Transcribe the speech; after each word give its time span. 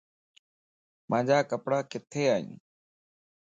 مانجا 1.09 1.37
ڪپڙا 1.49 1.79
ڪٿي 1.91 2.23
ائين 2.33 2.47